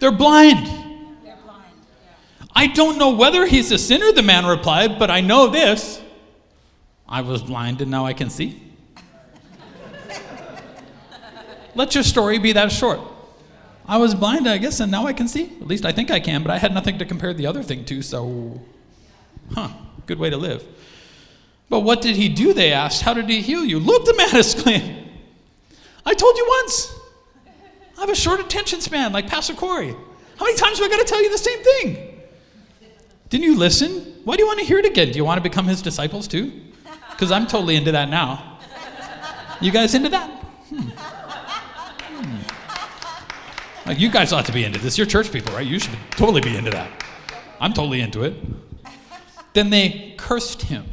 [0.00, 0.66] They're blind.
[1.24, 1.64] They're blind.
[2.04, 2.46] Yeah.
[2.54, 6.00] I don't know whether he's a sinner, the man replied, but I know this.
[7.08, 8.60] I was blind and now I can see.
[11.74, 13.00] Let your story be that short.
[13.90, 15.46] I was blind, I guess, and now I can see.
[15.60, 17.84] At least I think I can, but I had nothing to compare the other thing
[17.86, 18.60] to, so,
[19.52, 19.70] huh,
[20.06, 20.64] good way to live.
[21.68, 22.52] But what did he do?
[22.52, 23.02] They asked.
[23.02, 23.80] How did he heal you?
[23.80, 25.08] Look, the man exclaimed.
[26.06, 26.94] I told you once.
[27.96, 29.92] I have a short attention span, like Pastor Corey.
[30.36, 32.20] How many times do I got to tell you the same thing?
[33.28, 34.20] Didn't you listen?
[34.24, 35.10] Why do you want to hear it again?
[35.10, 36.52] Do you want to become his disciples too?
[37.10, 38.60] Because I'm totally into that now.
[39.60, 40.30] You guys into that?
[40.30, 41.09] Hmm.
[43.90, 44.96] Like, you guys ought to be into this.
[44.96, 45.66] You're church people, right?
[45.66, 46.88] You should totally be into that.
[47.58, 48.34] I'm totally into it.
[49.52, 50.86] Then they cursed him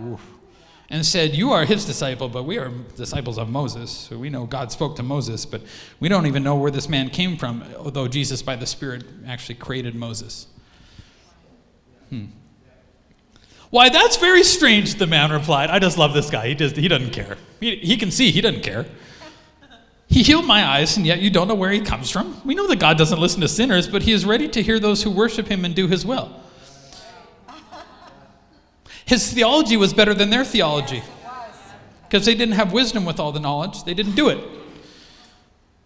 [0.00, 0.24] Oof.
[0.88, 3.90] and said, You are his disciple, but we are disciples of Moses.
[3.90, 5.62] So we know God spoke to Moses, but
[5.98, 9.56] we don't even know where this man came from, although Jesus, by the Spirit, actually
[9.56, 10.46] created Moses.
[12.10, 12.26] Hmm.
[13.70, 15.68] Why, that's very strange, the man replied.
[15.68, 16.46] I just love this guy.
[16.46, 17.36] He, just, he doesn't care.
[17.58, 18.86] He, he can see, he doesn't care.
[20.14, 22.40] He healed my eyes, and yet you don't know where he comes from.
[22.44, 25.02] We know that God doesn't listen to sinners, but he is ready to hear those
[25.02, 26.30] who worship him and do his will.
[29.04, 31.02] His theology was better than their theology
[32.04, 33.82] because they didn't have wisdom with all the knowledge.
[33.82, 34.38] They didn't do it.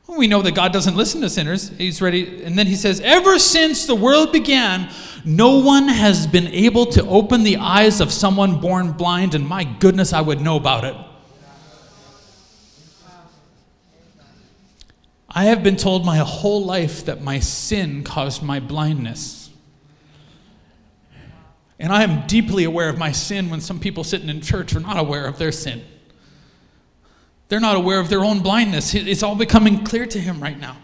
[0.07, 1.71] We know that God doesn't listen to sinners.
[1.71, 2.45] He's ready.
[2.45, 4.91] And then he says, Ever since the world began,
[5.25, 9.65] no one has been able to open the eyes of someone born blind, and my
[9.65, 10.95] goodness, I would know about it.
[15.39, 19.51] I have been told my whole life that my sin caused my blindness.
[21.79, 24.81] And I am deeply aware of my sin when some people sitting in church are
[24.81, 25.85] not aware of their sin.
[27.47, 28.95] They're not aware of their own blindness.
[28.95, 30.77] It's all becoming clear to him right now.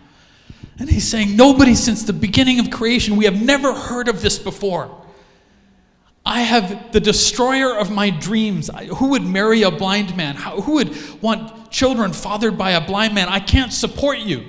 [0.79, 4.39] And he's saying, Nobody since the beginning of creation, we have never heard of this
[4.39, 5.04] before.
[6.27, 8.71] I have the destroyer of my dreams.
[8.97, 10.37] Who would marry a blind man?
[10.37, 13.29] How, who would want children fathered by a blind man?
[13.29, 14.45] I can't support you.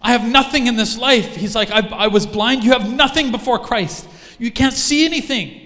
[0.00, 1.36] I have nothing in this life.
[1.36, 2.64] He's like, I, I was blind.
[2.64, 4.08] You have nothing before Christ.
[4.38, 5.60] You can't see anything.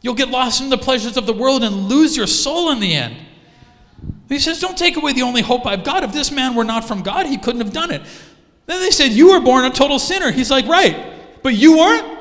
[0.00, 2.92] You'll get lost in the pleasures of the world and lose your soul in the
[2.92, 3.16] end.
[4.28, 6.02] He says, Don't take away the only hope I've got.
[6.02, 8.02] If this man were not from God, he couldn't have done it.
[8.66, 10.30] Then they said, You were born a total sinner.
[10.30, 12.13] He's like, Right, but you weren't?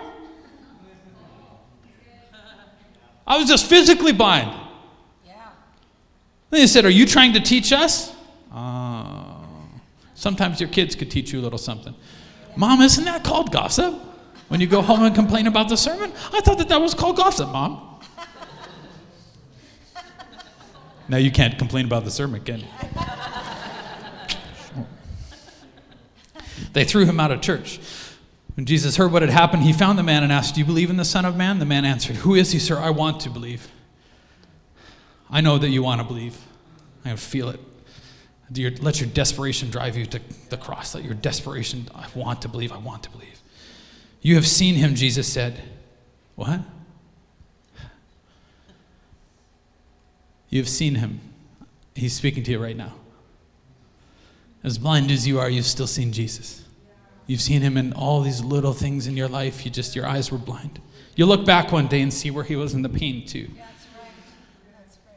[3.25, 4.51] I was just physically blind.
[5.25, 5.33] Yeah.
[6.49, 8.13] Then they said, Are you trying to teach us?
[8.51, 9.35] Uh,
[10.13, 11.95] sometimes your kids could teach you a little something.
[12.55, 13.93] Mom, isn't that called gossip?
[14.49, 16.11] When you go home and complain about the sermon?
[16.31, 17.99] I thought that that was called gossip, Mom.
[21.07, 22.67] now you can't complain about the sermon, can you?
[26.73, 27.79] They threw him out of church.
[28.55, 30.89] When Jesus heard what had happened, he found the man and asked, Do you believe
[30.89, 31.59] in the Son of Man?
[31.59, 32.77] The man answered, Who is he, sir?
[32.77, 33.71] I want to believe.
[35.29, 36.37] I know that you want to believe.
[37.03, 37.59] I feel it.
[38.83, 40.93] let your desperation drive you to the cross.
[40.93, 43.41] Let your desperation, I want to believe, I want to believe.
[44.21, 45.59] You have seen him, Jesus said.
[46.35, 46.61] What?
[50.49, 51.19] You have seen him.
[51.95, 52.93] He's speaking to you right now.
[54.63, 56.63] As blind as you are, you've still seen Jesus.
[57.25, 59.65] You've seen him in all these little things in your life.
[59.65, 60.81] You just, your eyes were blind.
[61.15, 63.49] You look back one day and see where he was in the pain too.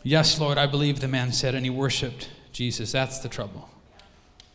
[0.03, 2.93] Yes, Lord, I believe, the man said, and he worshiped Jesus.
[2.93, 3.69] That's the trouble.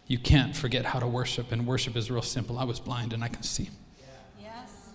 [0.07, 2.57] You can't forget how to worship, and worship is real simple.
[2.57, 3.69] I was blind and I can see.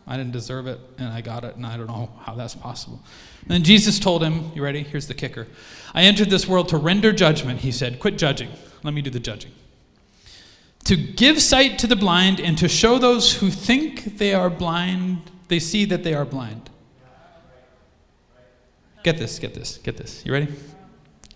[0.09, 3.03] I didn't deserve it, and I got it, and I don't know how that's possible.
[3.43, 4.85] And then Jesus told him, You ready?
[4.85, 5.49] Here's the kicker.
[5.95, 7.99] I entered this world to render judgment, he said.
[7.99, 8.51] Quit judging.
[8.85, 9.51] Let me do the judging
[10.87, 15.19] to give sight to the blind and to show those who think they are blind,
[15.49, 16.71] they see that they are blind.
[19.03, 20.25] Get this, get this, get this.
[20.25, 20.47] You ready?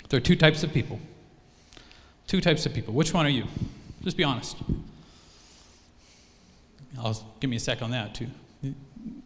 [0.09, 1.01] There are two types of people.
[2.29, 2.95] Two types of people.
[2.95, 3.45] Which one are you?
[4.05, 4.57] Just be honest.
[6.97, 8.29] I'll give me a sec on that too.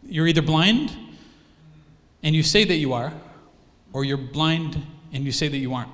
[0.07, 0.91] You're either blind
[2.23, 3.13] and you say that you are,
[3.93, 5.91] or you're blind and you say that you aren't.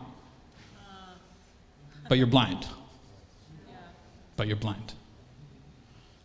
[2.08, 2.66] But you're blind
[4.42, 4.96] but you're blind.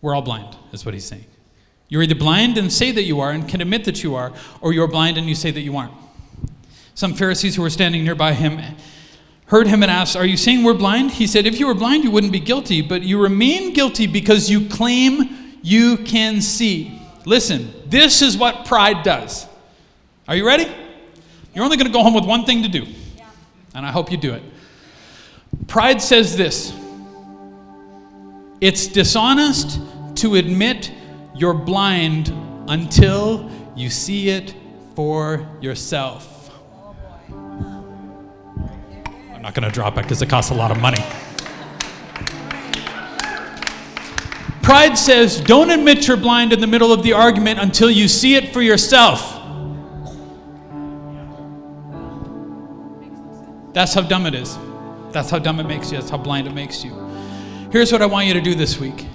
[0.01, 1.27] We're all blind, is what he's saying.
[1.91, 4.73] You're either blind and say that you are and can admit that you are, or
[4.73, 5.93] you're blind and you say that you aren't.
[6.95, 8.59] Some Pharisees who were standing nearby him
[9.49, 11.11] heard him and asked, Are you saying we're blind?
[11.11, 14.49] He said, If you were blind, you wouldn't be guilty, but you remain guilty because
[14.49, 16.99] you claim you can see.
[17.27, 19.47] Listen, this is what pride does.
[20.27, 20.75] Are you ready?
[21.55, 22.87] You're only going to go home with one thing to do,
[23.75, 24.43] and I hope you do it.
[25.67, 26.73] Pride says this
[28.61, 29.81] it's dishonest
[30.17, 30.93] to admit
[31.35, 32.33] you're blind
[32.69, 34.55] until you see it
[34.95, 36.51] for yourself.
[37.29, 37.83] I'm
[39.43, 41.05] not going to drop it because it costs a lot of money.
[44.63, 48.35] Pride says, don't admit you're blind in the middle of the argument until you see
[48.35, 49.35] it for yourself.
[53.73, 54.59] That's how dumb it is.
[55.13, 55.99] That's how dumb it makes you.
[55.99, 57.06] That's how blind it makes you.
[57.77, 59.07] Here's what I want you to do this week.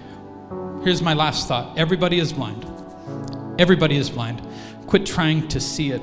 [0.84, 2.64] Here's my last thought everybody is blind.
[3.58, 4.40] Everybody is blind.
[4.86, 6.02] Quit trying to see it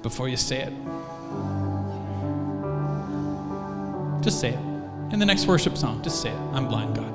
[0.00, 0.72] before you say it.
[4.22, 4.58] Just say it.
[5.12, 6.40] In the next worship song, just say it.
[6.54, 7.12] I'm blind, God.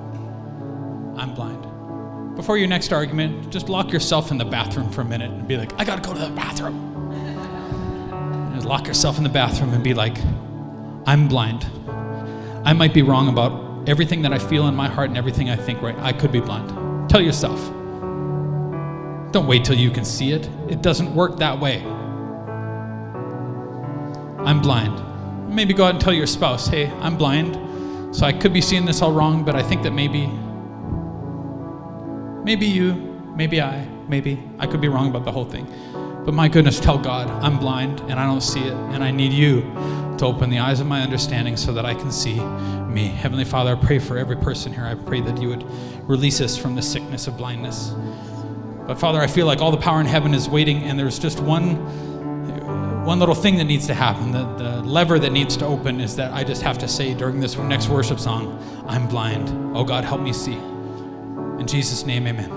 [1.20, 2.36] I'm blind.
[2.36, 5.58] Before your next argument, just lock yourself in the bathroom for a minute and be
[5.58, 6.76] like, I gotta go to the bathroom.
[8.54, 10.20] And lock yourself in the bathroom and be like,
[11.08, 11.66] I'm blind.
[12.64, 15.56] I might be wrong about everything that I feel in my heart and everything I
[15.56, 17.10] think right, I could be blind.
[17.10, 17.60] Tell yourself.
[19.32, 20.50] Don't wait till you can see it.
[20.68, 21.82] It doesn't work that way.
[24.46, 25.02] I'm blind.
[25.54, 28.86] Maybe go out and tell your spouse, hey, I'm blind, so I could be seeing
[28.86, 30.28] this all wrong, but I think that maybe,
[32.44, 32.94] maybe you,
[33.36, 35.66] maybe I, maybe I could be wrong about the whole thing.
[36.26, 39.32] But my goodness, tell God, I'm blind and I don't see it, and I need
[39.32, 39.62] you
[40.20, 43.08] to open the eyes of my understanding so that I can see me.
[43.08, 44.86] Heavenly Father, I pray for every person here.
[44.86, 45.66] I pray that you would
[46.10, 47.94] release us from the sickness of blindness.
[48.88, 51.40] But Father, I feel like all the power in heaven is waiting, and there's just
[51.40, 51.76] one,
[53.06, 54.32] one little thing that needs to happen.
[54.32, 57.40] The, the lever that needs to open is that I just have to say during
[57.40, 58.58] this next worship song,
[58.88, 59.50] I'm blind.
[59.76, 60.54] Oh God, help me see.
[60.54, 62.57] In Jesus' name, amen.